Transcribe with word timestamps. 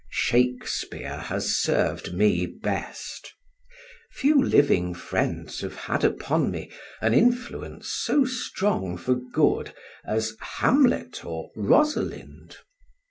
Shakespeare 0.09 1.17
has 1.19 1.53
served 1.55 2.11
me 2.11 2.47
best. 2.47 3.33
Few 4.13 4.41
living 4.43 4.95
friends 4.95 5.61
have 5.61 5.75
had 5.75 6.03
upon 6.03 6.49
me 6.49 6.71
an 7.01 7.13
influence 7.13 7.89
so 7.93 8.25
strong 8.25 8.97
for 8.97 9.13
good 9.13 9.75
as 10.03 10.33
Hamlet 10.41 11.23
or 11.23 11.51
Rosalind. 11.55 12.57